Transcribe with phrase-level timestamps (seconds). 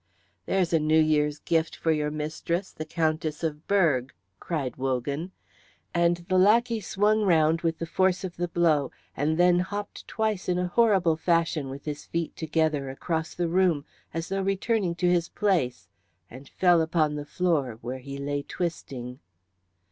[0.47, 5.31] "There's a New Year's gift for your mistress, the Countess of Berg," cried Wogan;
[5.93, 10.49] and the lackey swung round with the force of the blow and then hopped twice
[10.49, 15.07] in a horrible fashion with his feet together across the room as though returning to
[15.07, 15.87] his place,
[16.31, 19.19] and fell upon the floor, where he lay twisting.